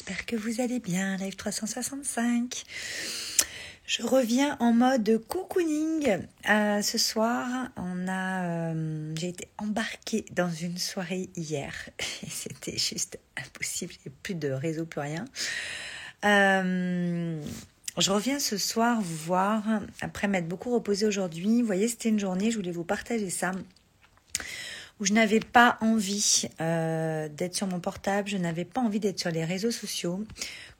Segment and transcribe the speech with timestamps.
[0.00, 2.64] J'espère que vous allez bien, live 365.
[3.84, 6.20] Je reviens en mode cocooning.
[6.48, 11.90] Euh, ce soir, on a, euh, j'ai été embarquée dans une soirée hier
[12.30, 13.92] c'était juste impossible.
[14.02, 15.26] J'ai plus de réseau, plus rien.
[16.24, 17.38] Euh,
[17.98, 19.62] je reviens ce soir vous voir
[20.00, 21.60] après m'être beaucoup reposée aujourd'hui.
[21.60, 22.50] Vous voyez, c'était une journée.
[22.50, 23.52] Je voulais vous partager ça
[25.00, 29.18] où je n'avais pas envie euh, d'être sur mon portable, je n'avais pas envie d'être
[29.18, 30.24] sur les réseaux sociaux.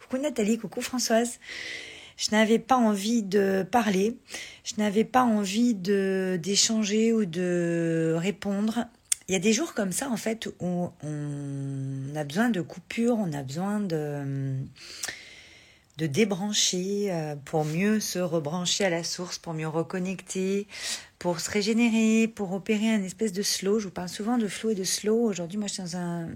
[0.01, 1.39] Coucou Nathalie, coucou Françoise.
[2.17, 4.19] Je n'avais pas envie de parler,
[4.63, 8.85] je n'avais pas envie d'échanger ou de répondre.
[9.27, 13.17] Il y a des jours comme ça en fait où on a besoin de coupures,
[13.17, 14.55] on a besoin de
[16.01, 20.67] de débrancher euh, pour mieux se rebrancher à la source, pour mieux reconnecter,
[21.19, 23.79] pour se régénérer, pour opérer un espèce de slow.
[23.79, 25.23] Je vous parle souvent de flow et de slow.
[25.23, 26.29] Aujourd'hui, moi, je suis dans un,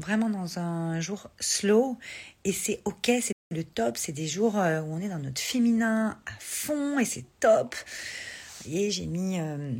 [0.00, 1.96] vraiment dans un jour slow
[2.44, 3.96] et c'est ok, c'est le top.
[3.96, 7.76] C'est des jours euh, où on est dans notre féminin à fond et c'est top.
[8.64, 9.38] Vous voyez, j'ai mis.
[9.38, 9.72] Euh,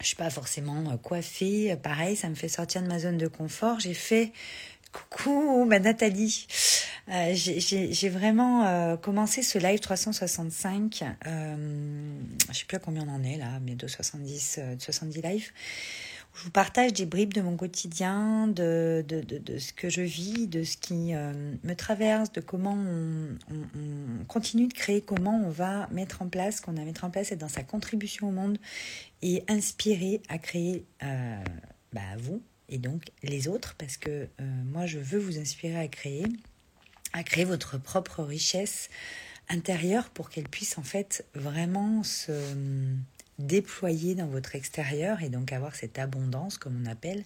[0.00, 1.74] je suis pas forcément coiffée.
[1.82, 3.80] Pareil, ça me fait sortir de ma zone de confort.
[3.80, 4.30] J'ai fait
[4.96, 6.46] coucou, Nathalie.
[7.08, 11.04] Euh, j'ai vraiment euh, commencé ce live 365.
[11.26, 12.18] Euh,
[12.50, 15.50] je sais plus à combien on en est là, mais de 70, 70 lives.
[16.34, 20.46] Je vous partage des bribes de mon quotidien, de, de, de, ce que je vis,
[20.46, 25.88] de ce qui me traverse, de comment on, on, continue de créer, comment on va
[25.92, 28.58] mettre en place, qu'on a mettre en place, être dans sa contribution au monde
[29.22, 30.84] et inspirer à créer
[31.94, 36.26] bah, vous et donc les autres, parce que moi je veux vous inspirer à créer
[37.16, 38.90] à créer votre propre richesse
[39.48, 42.32] intérieure pour qu'elle puisse en fait vraiment se
[43.38, 47.24] déployer dans votre extérieur et donc avoir cette abondance comme on appelle.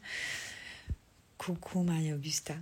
[1.38, 2.54] Coucou Maria Augusta.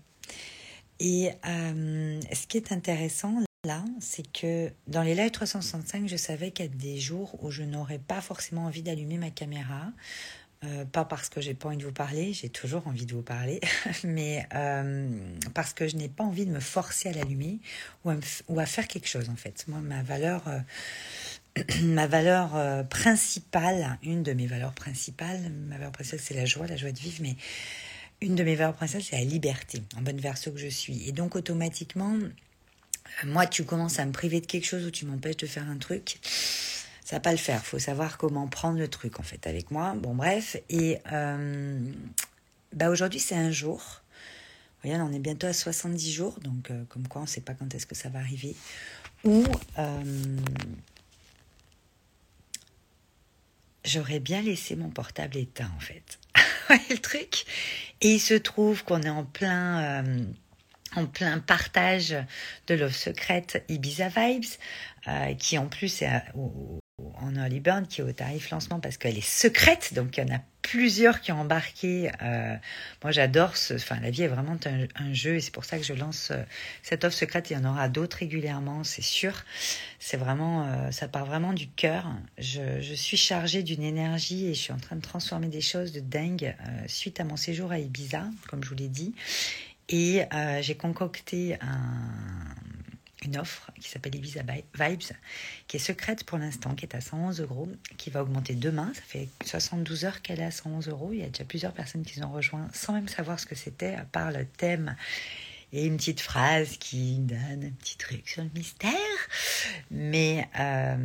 [1.00, 6.50] Et euh, ce qui est intéressant là, c'est que dans les lives 365, je savais
[6.50, 9.92] qu'il y a des jours où je n'aurais pas forcément envie d'allumer ma caméra,
[10.64, 13.22] euh, pas parce que j'ai pas envie de vous parler, j'ai toujours envie de vous
[13.22, 13.60] parler,
[14.04, 15.08] mais euh,
[15.54, 17.60] parce que je n'ai pas envie de me forcer à l'allumer
[18.04, 18.10] ou,
[18.58, 19.66] à faire quelque chose en fait.
[19.68, 26.20] Moi, ma valeur, euh, ma valeur principale, une de mes valeurs principales, ma valeur principale
[26.20, 27.36] c'est la joie, la joie de vivre, mais
[28.20, 31.08] une de mes valeurs principales c'est la liberté, en bonne version que je suis.
[31.08, 32.18] Et donc automatiquement,
[33.24, 35.76] moi, tu commences à me priver de quelque chose ou tu m'empêches de faire un
[35.76, 36.18] truc
[37.08, 37.64] ça va pas le faire.
[37.64, 39.94] Faut savoir comment prendre le truc en fait avec moi.
[39.94, 41.80] Bon bref, et euh,
[42.74, 44.02] bah aujourd'hui c'est un jour.
[44.84, 47.74] On est bientôt à 70 jours, donc euh, comme quoi on ne sait pas quand
[47.74, 48.54] est-ce que ça va arriver.
[49.24, 49.42] Où
[49.78, 50.36] euh,
[53.86, 56.18] j'aurais bien laissé mon portable éteint en fait.
[56.90, 57.46] le truc?
[58.02, 60.04] Et il se trouve qu'on est en plein
[60.94, 62.14] en plein partage
[62.66, 66.12] de Love Secrète Ibiza Vibes, qui en plus est
[67.22, 70.30] en early burn qui est au tarif lancement parce qu'elle est secrète, donc il y
[70.30, 72.10] en a plusieurs qui ont embarqué.
[72.22, 72.54] Euh,
[73.02, 74.56] moi j'adore, ce, enfin la vie est vraiment
[74.96, 76.42] un, jeu et c'est pour ça que je lance euh,
[76.82, 77.50] cette offre secrète.
[77.50, 79.32] Il y en aura d'autres régulièrement, c'est sûr.
[79.98, 82.12] C'est vraiment, euh, ça part vraiment du cœur.
[82.36, 85.92] Je, je suis chargée d'une énergie et je suis en train de transformer des choses
[85.92, 86.54] de dingue
[86.86, 89.14] suite à mon séjour à Ibiza, comme je vous l'ai dit.
[89.88, 90.24] Et
[90.60, 92.67] j'ai concocté un
[93.28, 95.12] une offre qui s'appelle Ibiza Vibes,
[95.66, 98.90] qui est secrète pour l'instant, qui est à 111 euros, qui va augmenter demain.
[98.94, 101.10] Ça fait 72 heures qu'elle est à 111 euros.
[101.12, 103.94] Il y a déjà plusieurs personnes qui ont rejoint sans même savoir ce que c'était,
[103.94, 104.96] à part le thème
[105.72, 108.92] et une petite phrase qui donne un petit truc sur le mystère.
[109.90, 110.96] Mais euh,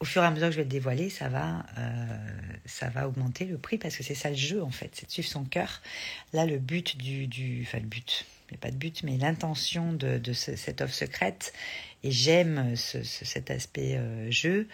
[0.00, 2.18] au fur et à mesure que je vais le dévoiler, ça va, euh,
[2.66, 5.10] ça va augmenter le prix parce que c'est ça le jeu en fait, c'est de
[5.10, 5.80] suivre son cœur.
[6.34, 10.32] Là, le but du, du enfin le but, mais pas de but, mais l'intention de,
[10.32, 11.52] cette offre secrète,
[12.02, 14.68] et j'aime cet aspect euh, jeu,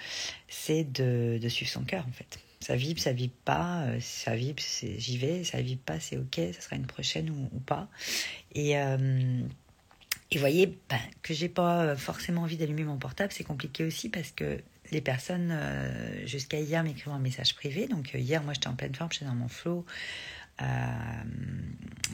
[0.48, 2.38] c'est de, suivre son cœur en fait.
[2.60, 6.40] Ça vibre, ça vibre pas, euh, ça vibre, j'y vais, ça vibre pas, c'est ok,
[6.54, 7.88] ça sera une prochaine ou, pas.
[8.54, 9.40] Et, euh,
[10.30, 14.30] et voyez, ben, que j'ai pas forcément envie d'allumer mon portable, c'est compliqué aussi parce
[14.30, 14.60] que
[14.90, 15.58] les personnes,
[16.26, 17.86] jusqu'à hier, m'écrivent un message privé.
[17.86, 19.86] Donc hier, moi, j'étais en pleine forme, j'étais dans mon flow.
[20.60, 20.64] Euh,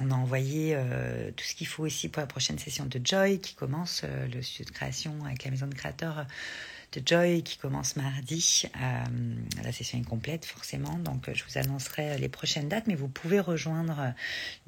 [0.01, 3.41] on a envoyé euh, tout ce qu'il faut aussi pour la prochaine session de Joy
[3.41, 6.27] qui commence, euh, le studio de création avec la maison de créateurs
[6.93, 8.63] de Joy qui commence mardi.
[9.63, 13.41] la session est complète forcément, donc je vous annoncerai les prochaines dates, mais vous pouvez
[13.41, 14.15] rejoindre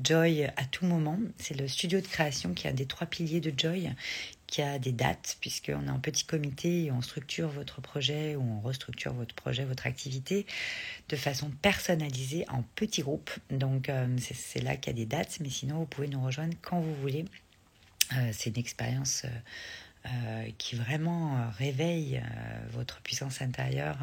[0.05, 1.19] Joy à tout moment.
[1.39, 3.91] C'est le studio de création qui a des trois piliers de Joy
[4.51, 8.43] qui a des dates, puisqu'on est en petit comité et on structure votre projet ou
[8.43, 10.47] on restructure votre projet, votre activité
[11.09, 13.31] de façon personnalisée en petits groupes.
[13.51, 16.55] Donc euh, c'est là qu'il y a des dates, mais sinon vous pouvez nous rejoindre
[16.63, 17.25] quand vous voulez.
[18.33, 19.25] c'est une expérience
[20.57, 22.23] qui vraiment réveille
[22.71, 23.99] votre puissance intérieure,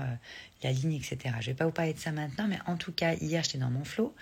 [0.64, 1.18] la ligne, etc.
[1.24, 3.58] Je ne vais pas vous parler de ça maintenant, mais en tout cas, hier, j'étais
[3.58, 4.14] dans mon flot.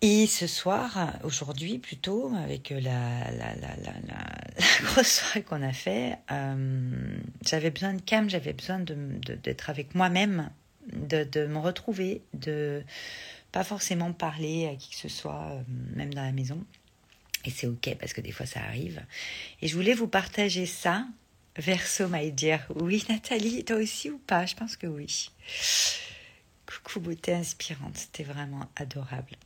[0.00, 2.80] Et ce soir, aujourd'hui plutôt, avec la,
[3.32, 8.78] la, la, la grosse soirée qu'on a fait, euh, j'avais besoin de calme, j'avais besoin
[8.78, 10.50] d'être avec moi-même,
[10.92, 12.84] de, de, me retrouver, de
[13.50, 15.62] pas forcément parler à qui que ce soit, euh,
[15.96, 16.64] même dans la maison.
[17.44, 19.02] Et c'est ok parce que des fois ça arrive.
[19.62, 21.06] Et je voulais vous partager ça.
[21.56, 22.64] Verso, my dear.
[22.76, 24.46] Oui, Nathalie, toi aussi ou pas?
[24.46, 25.30] Je pense que oui.
[26.66, 29.36] Coucou beauté inspirante, c'était vraiment adorable.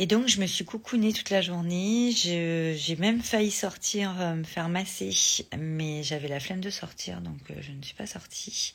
[0.00, 2.12] Et donc, je me suis coucounée toute la journée.
[2.12, 5.10] J'ai même failli sortir, euh, me faire masser,
[5.58, 8.74] mais j'avais la flemme de sortir, donc euh, je ne suis pas sortie.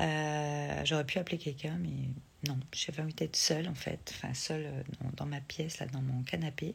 [0.00, 2.08] Euh, j'aurais pu appeler quelqu'un, mais
[2.48, 4.66] non, j'avais envie d'être seule en fait, enfin seule
[5.02, 6.74] dans, dans, ma pièce, là, dans mon canapé.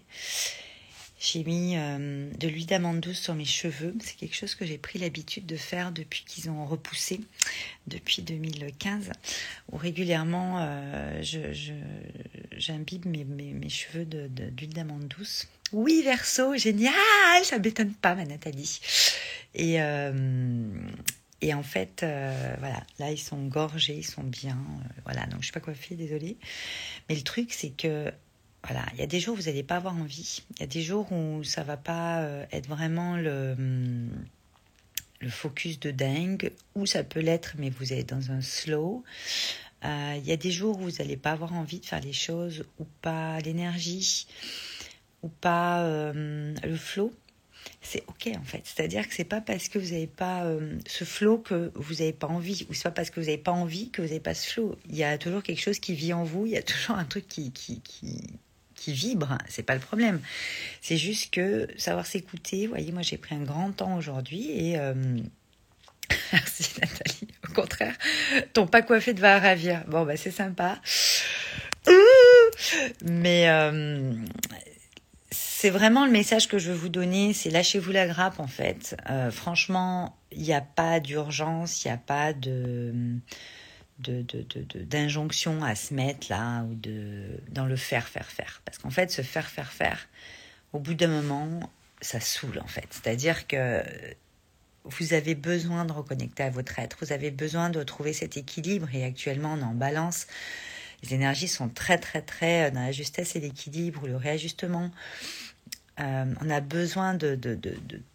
[1.19, 3.95] J'ai mis euh, de l'huile d'amande douce sur mes cheveux.
[4.03, 7.21] C'est quelque chose que j'ai pris l'habitude de faire depuis qu'ils ont repoussé,
[7.87, 9.11] depuis 2015,
[9.71, 11.21] où régulièrement euh,
[12.55, 15.47] j'imbibe mes, cheveux d'huile de, d'amande douce.
[15.73, 16.93] Oui, verso, génial,
[17.43, 18.79] ça m'étonne pas, ma Nathalie.
[19.55, 20.13] Et, euh,
[21.51, 22.05] en fait,
[22.59, 24.57] voilà, là ils sont gorgés, ils sont bien.
[25.05, 26.37] Voilà, donc je suis pas coiffée, désolée.
[27.09, 28.11] Mais le truc, c'est que
[28.67, 30.43] voilà, il y a des jours où vous n'allez pas avoir envie.
[30.51, 34.09] Il y a des jours où ça va pas euh, être vraiment le, hum,
[35.21, 39.03] le focus de dingue, ou ça peut l'être, mais vous êtes dans un slow.
[39.85, 42.11] Euh, il y a des jours où vous n'allez pas avoir envie de faire les
[42.11, 44.27] choses, ou pas l'énergie,
[45.23, 47.13] ou pas euh, le flow.
[47.81, 48.61] C'est ok en fait.
[48.65, 50.45] C'est-à-dire que c'est pas parce que vous n'avez pas
[50.87, 53.51] ce flow que vous n'avez pas envie, ou c'est pas parce que vous n'avez pas
[53.51, 54.75] envie que vous n'avez pas ce flow.
[54.89, 57.05] Il y a toujours quelque chose qui vit en vous, il y a toujours un
[57.05, 57.51] truc qui,
[58.77, 60.21] qui vibre, c'est pas le problème.
[60.81, 64.79] C'est juste que savoir s'écouter, vous voyez, moi j'ai pris un grand temps aujourd'hui et
[64.79, 64.93] euh,
[66.31, 67.27] merci Nathalie.
[67.49, 67.95] Au contraire,
[68.53, 69.41] ton pas coiffé te va.
[69.87, 70.79] Bon bah c'est sympa.
[73.03, 74.13] Mais euh,
[75.31, 78.95] c'est vraiment le message que je veux vous donner, c'est lâchez-vous la grappe en fait.
[79.09, 82.93] Euh, franchement, il n'y a pas d'urgence, il n'y a pas de
[83.99, 88.61] d'injonction de, de, à se mettre là ou de dans le faire faire faire.
[88.65, 90.07] Parce qu'en fait se faire faire faire
[90.73, 91.71] au bout d'un moment
[92.01, 92.87] ça saoule en fait.
[92.91, 93.83] C'est-à-dire que
[94.85, 96.97] vous avez besoin de reconnecter à votre être.
[97.01, 98.87] Vous avez besoin de trouver cet équilibre.
[98.93, 100.27] Et actuellement on est en balance.
[101.03, 104.91] Les énergies sont très très très dans la justesse et l'équilibre le réajustement
[105.99, 107.35] euh, on a besoin de,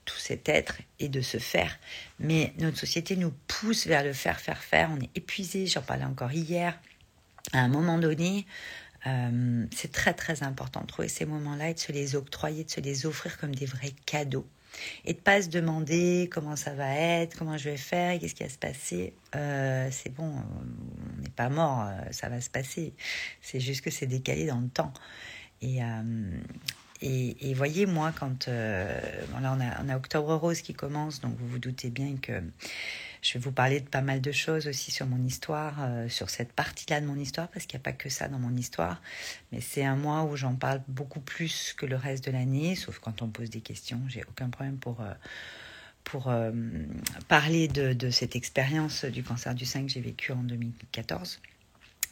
[0.05, 1.79] tout cet être et de se faire.
[2.21, 4.91] Mais notre société nous pousse vers le faire, faire, faire.
[4.93, 6.79] On est épuisé, j'en parlais encore hier.
[7.53, 8.47] À un moment donné,
[9.07, 12.71] euh, c'est très très important de trouver ces moments-là et de se les octroyer, de
[12.71, 14.47] se les offrir comme des vrais cadeaux.
[15.05, 18.43] Et de pas se demander comment ça va être, comment je vais faire, qu'est-ce qui
[18.43, 19.13] va se passer.
[19.35, 22.95] Euh, c'est bon, on n'est pas mort, ça va se passer.
[23.43, 24.95] C'est juste que c'est décalé dans le temps.
[25.61, 25.81] Et,
[27.03, 29.01] et, voyez, moi, quand euh,
[29.35, 32.41] on, a, Octobre Rose qui commence, donc vous vous doutez bien que
[33.23, 36.31] je vais vous parler de pas mal de choses aussi sur mon histoire, euh, sur
[36.31, 39.03] cette partie-là de mon histoire, parce qu'il n'y a pas que ça dans mon histoire.
[39.51, 43.01] Mais c'est un mois où j'en parle beaucoup plus que le reste de l'année, sauf
[43.01, 44.01] quand on pose des questions.
[44.09, 45.13] J'ai aucun problème pour, euh,
[46.05, 46.33] pour
[47.29, 51.41] parler de, de, cette expérience du cancer du sein que j'ai vécu en 2014.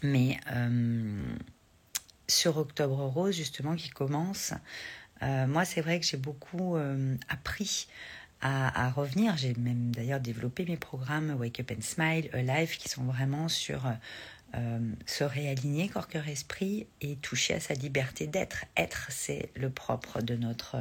[0.02, 0.38] Mais
[2.30, 4.54] sur Octobre Rose, justement, qui commence,
[5.22, 7.88] euh, moi, c'est vrai que j'ai beaucoup euh, appris
[8.42, 9.36] à, revenir.
[9.36, 13.82] J'ai même d'ailleurs développé mes programmes Wake Up and Smile, Alive, qui sont vraiment sur
[14.54, 18.64] euh, se réaligner corps, cœur, esprit et toucher à sa liberté d'être.
[18.78, 20.76] Être, c'est le propre de notre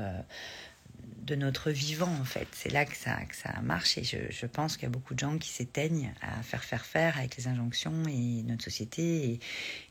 [1.30, 2.48] de notre vivant en fait.
[2.54, 5.20] C'est là que ça, que ça marche et je, pense qu'il y a beaucoup de
[5.20, 9.40] gens qui s'éteignent à faire faire faire avec les injonctions et notre société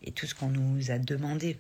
[0.03, 1.57] et tout ce qu'on nous a demandé.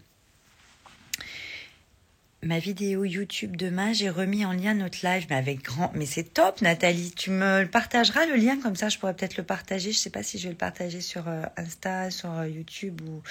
[2.45, 6.23] Ma vidéo YouTube demain, j'ai remis en lien notre live, mais avec grand, mais c'est
[6.23, 7.11] top, Nathalie.
[7.11, 9.91] Tu me partageras le lien comme ça, je pourrais peut-être le partager.
[9.91, 13.25] Je sais pas si je vais le partager sur euh, Insta, sur euh, YouTube ou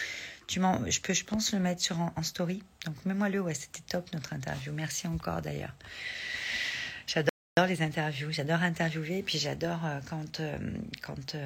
[0.48, 2.62] tu m'en, je peux, je pense le mettre sur en, story.
[2.86, 4.74] Donc mets-moi le, ouais, c'était top notre interview.
[4.74, 5.74] Merci encore d'ailleurs.
[7.08, 7.32] J'adore
[7.66, 10.42] les interviews, j'adore interviewer, puis j'adore euh, quand
[11.02, 11.38] quand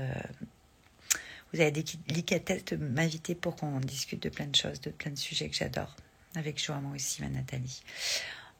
[1.53, 5.11] vous avez des délicatesses de m'inviter pour qu'on discute de plein de choses, de plein
[5.11, 5.95] de sujets que j'adore
[6.35, 7.83] avec moi aussi, ma Nathalie.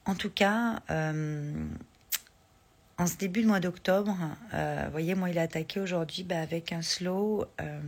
[0.06, 1.54] En tout cas, euh,
[2.98, 4.18] en ce début de mois d'octobre,
[4.54, 7.46] euh, vous voyez, moi, il a attaqué aujourd'hui bah, avec un slow.
[7.62, 7.82] Euh,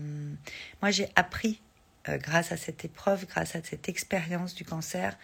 [0.81, 1.59] moi, j'ai appris,
[2.07, 5.17] grâce à cette épreuve, grâce à cette expérience du cancer,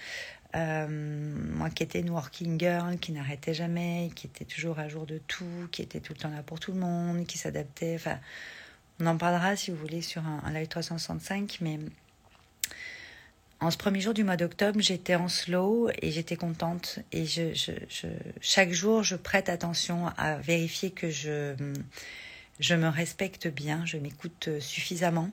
[0.54, 5.18] moi qui étais une working girl, qui n'arrêtait jamais, qui était toujours à jour de
[5.28, 7.96] tout, qui était tout le temps là pour tout le monde, qui s'adaptait.
[7.96, 8.18] Enfin,
[9.00, 11.80] on en parlera si vous voulez sur un, un live 365, mais
[13.62, 17.00] en ce premier jour du mois d'octobre, j'étais en slow et j'étais contente.
[17.12, 18.08] Et je, je, je,
[18.42, 21.54] chaque jour, je prête attention à vérifier que je,
[22.60, 25.32] je me respecte bien, je m'écoute suffisamment,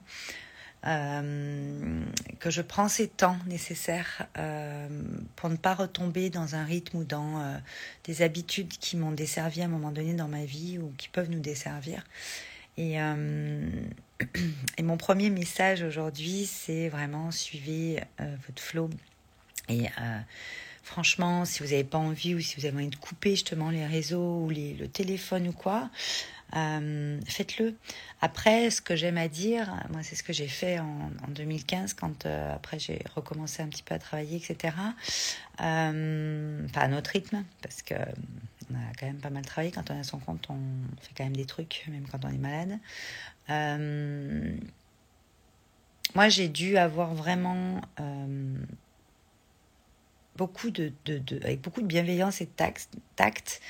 [0.87, 2.01] euh,
[2.39, 4.89] que je prends ces temps nécessaires euh,
[5.35, 7.59] pour ne pas retomber dans un rythme ou dans euh,
[8.05, 11.31] des habitudes qui m'ont desservi à un moment donné dans ma vie ou qui peuvent
[11.31, 12.05] nous desservir.
[12.77, 13.71] Et, euh,
[14.79, 18.91] et mon premier message aujourd'hui, c'est vraiment suivez euh, votre flow.
[19.69, 20.19] Et euh,
[20.83, 23.87] franchement, si vous n'avez pas envie ou si vous avez envie de couper justement les
[23.87, 25.91] réseaux ou le téléphone ou quoi,
[26.53, 27.75] faites-le.
[28.21, 31.95] Après, ce que j'aime à dire, moi c'est ce que j'ai fait en, en, 2015
[31.95, 34.75] quand après j'ai recommencé un petit peu à travailler, etc.
[35.61, 37.95] Euh, pas à notre rythme, parce que
[38.71, 39.73] on a quand même pas mal travaillé.
[39.73, 40.59] Quand on est à son compte, on
[41.01, 42.79] fait quand même des trucs, même quand on est malade.
[43.51, 44.57] Euh,
[46.15, 48.57] moi, j'ai dû avoir vraiment euh,
[50.37, 50.93] beaucoup de,
[51.43, 53.61] avec beaucoup de bienveillance et de tact, tact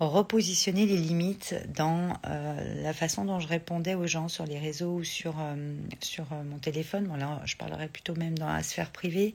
[0.00, 4.96] repositionner les limites dans euh, la façon dont je répondais aux gens sur les réseaux
[4.96, 5.36] ou sur,
[6.00, 7.06] sur mon téléphone.
[7.06, 9.32] Bon, là, je parlerai plutôt même dans la sphère privée.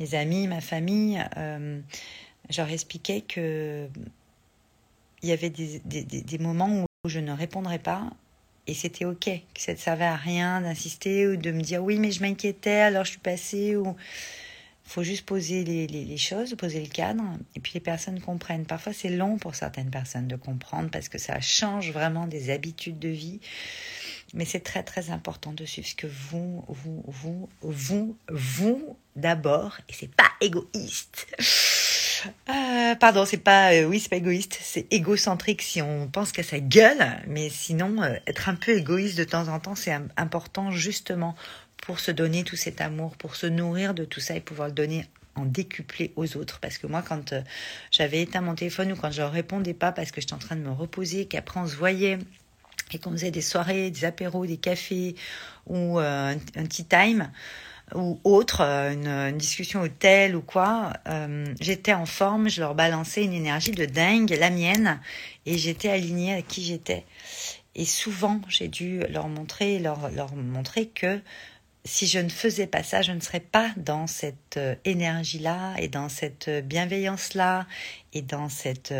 [0.00, 3.88] Mes amis, ma famille, je leur expliquais que
[5.22, 8.10] il y avait des, des, des moments où je ne répondrais pas
[8.66, 11.98] et c'était ok, que ça ne servait à rien d'insister ou de me dire oui
[11.98, 13.96] mais je m'inquiétais alors je suis passée ou
[14.90, 17.22] faut juste poser les, les, choses, poser le cadre
[17.54, 18.66] et puis les personnes comprennent.
[18.66, 22.98] Parfois c'est long pour certaines personnes de comprendre parce que ça change vraiment des habitudes
[22.98, 23.40] de vie.
[24.34, 29.78] Mais c'est très très important de suivre ce que vous, vous, vous, vous, vous d'abord
[29.88, 31.26] et c'est pas égoïste
[32.48, 36.42] euh, pardon, c'est pas, euh, oui, c'est pas égoïste, c'est égocentrique si on pense qu'à
[36.42, 40.70] sa gueule, mais sinon, euh, être un peu égoïste de temps en temps, c'est important
[40.70, 41.34] justement
[41.82, 44.74] pour se donner tout cet amour, pour se nourrir de tout ça et pouvoir le
[44.74, 46.58] donner en décuplé aux autres.
[46.60, 47.34] Parce que moi, quand
[47.90, 50.62] j'avais éteint mon téléphone ou quand je répondais pas parce que j'étais en train de
[50.62, 52.18] me reposer, qu'après on se voyait
[52.92, 55.14] et qu'on faisait des soirées, des apéros, des cafés
[55.66, 56.36] ou un
[56.68, 57.30] tea time,
[57.94, 62.60] ou autre, euh, une, une, discussion au tel ou quoi, euh, j'étais en forme, je
[62.60, 65.00] leur balançais une énergie de dingue, la mienne,
[65.46, 67.04] et j'étais alignée à qui j'étais.
[67.74, 71.20] Et souvent, j'ai dû leur montrer, leur, leur montrer que
[71.84, 75.88] si je ne faisais pas ça, je ne serais pas dans cette euh, énergie-là et
[75.88, 77.66] dans cette bienveillance-là
[78.12, 78.92] et dans cette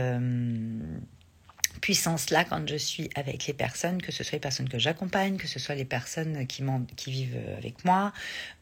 [1.80, 5.48] puissance-là quand je suis avec les personnes, que ce soit les personnes que j'accompagne, que
[5.48, 6.62] ce soit les personnes qui,
[6.96, 8.12] qui vivent avec moi,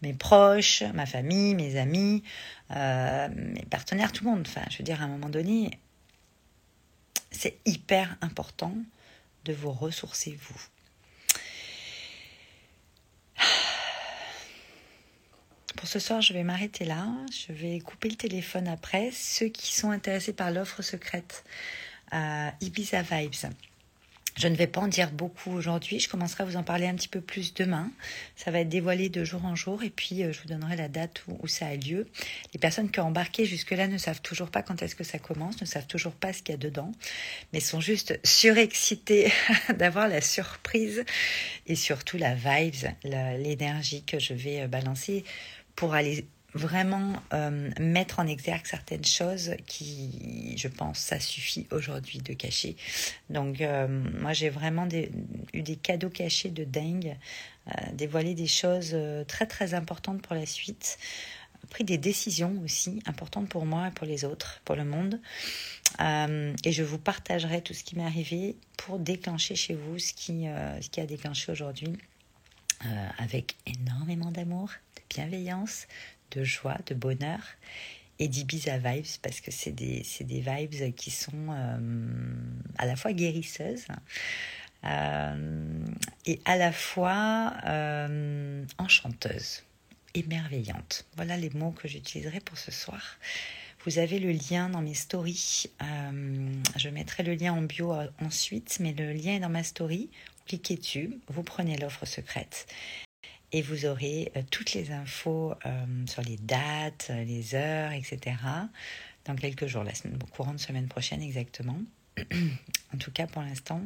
[0.02, 2.22] mes proches, ma famille, mes amis,
[2.70, 4.44] euh, mes partenaires, tout le monde.
[4.46, 5.70] Enfin, je veux dire, à un moment donné,
[7.30, 8.74] c'est hyper important
[9.44, 10.60] de vous ressourcer vous.
[15.76, 17.06] Pour ce soir, je vais m'arrêter là.
[17.30, 19.10] Je vais couper le téléphone après.
[19.12, 21.44] Ceux qui sont intéressés par l'offre secrète,
[22.12, 23.52] euh, Ibiza Vibes.
[24.38, 25.98] Je ne vais pas en dire beaucoup aujourd'hui.
[25.98, 27.90] Je commencerai à vous en parler un petit peu plus demain.
[28.36, 30.86] Ça va être dévoilé de jour en jour et puis euh, je vous donnerai la
[30.86, 32.06] date où, où, ça a lieu.
[32.54, 35.60] Les personnes qui ont embarqué jusque-là ne savent toujours pas quand est-ce que ça commence,
[35.60, 36.92] ne savent toujours pas ce qu'il y a dedans,
[37.52, 39.32] mais sont juste surexcitées
[39.76, 41.04] d'avoir la surprise
[41.66, 45.24] et surtout la vibes, l'énergie que je vais euh, balancer
[45.74, 52.18] pour aller vraiment euh, mettre en exergue certaines choses qui, je pense, ça suffit aujourd'hui
[52.20, 52.76] de cacher.
[53.28, 54.88] Donc, euh, moi, j'ai vraiment
[55.52, 57.16] eu des cadeaux cachés de dingue,
[57.68, 60.98] euh, dévoilé des choses très, très importantes pour la suite,
[61.68, 65.20] pris des décisions aussi importantes pour moi et pour les autres, pour le monde.
[66.00, 70.44] Et je vous partagerai tout ce qui m'est arrivé pour déclencher chez vous ce qui,
[70.80, 71.92] ce qui a déclenché aujourd'hui.
[73.18, 75.88] avec énormément d'amour, de bienveillance,
[76.32, 77.40] de joie, de bonheur
[78.18, 81.78] et d'Ibiza vibes parce que c'est des, des vibes qui sont euh,
[82.78, 83.86] à la fois guérisseuses
[84.84, 85.84] euh,
[86.26, 89.64] et à la fois euh, enchanteuses,
[90.14, 91.06] émerveillantes.
[91.16, 93.18] Voilà les mots que j'utiliserai pour ce soir.
[93.84, 95.70] Vous avez le lien dans mes stories.
[95.82, 100.10] Euh, je mettrai le lien en bio ensuite, mais le lien est dans ma story.
[100.46, 102.66] Cliquez dessus, vous prenez l'offre secrète
[103.52, 108.36] et vous aurez euh, toutes les infos euh, sur les dates, les heures, etc.
[109.24, 111.78] dans quelques jours, la semaine, courant de semaine prochaine exactement.
[112.94, 113.82] en tout cas, pour l'instant,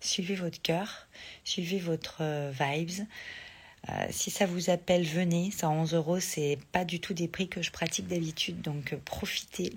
[0.00, 1.08] suivez votre cœur,
[1.44, 3.06] suivez votre euh, vibes.
[3.88, 5.50] Euh, si ça vous appelle, venez.
[5.50, 9.72] 111 euros, c'est pas du tout des prix que je pratique d'habitude, donc profitez.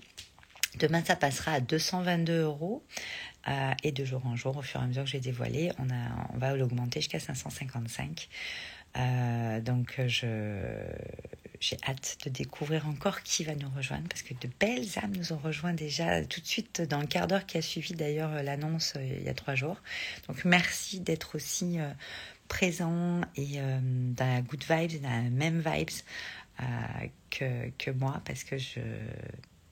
[0.77, 2.83] Demain, ça passera à 222 euros.
[3.83, 5.87] et de jour en jour, au fur et à mesure que j'ai dévoilé, on,
[6.33, 8.27] on va l'augmenter jusqu'à 555.
[8.95, 10.59] Donc, je,
[11.63, 15.31] j'ai hâte de découvrir encore qui va nous rejoindre parce que de belles âmes nous
[15.31, 18.95] ont rejoint déjà tout de suite dans le quart d'heure qui a suivi d'ailleurs l'annonce
[18.97, 19.77] euh, il y a trois jours.
[20.27, 21.89] Donc merci d'être aussi euh,
[22.49, 25.89] présent et euh, dans la good vibes, dans la même vibes
[27.29, 28.81] que, que moi parce que je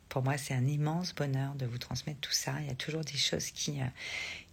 [0.07, 2.55] pour moi, c'est un immense bonheur de vous transmettre tout ça.
[2.59, 3.79] Il y a toujours des choses qui,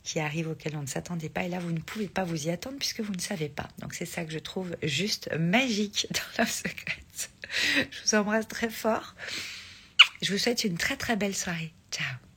[0.09, 1.45] qui arrivent auxquelles on ne s'attendait pas.
[1.45, 3.69] Et là, vous ne pouvez pas vous y attendre puisque vous ne savez pas.
[3.81, 7.31] Donc, c'est ça que je trouve juste magique dans la secrète.
[7.91, 9.15] Je vous embrasse très fort.
[10.23, 11.75] Je vous souhaite une très très belle soirée.
[11.91, 12.28] Ciao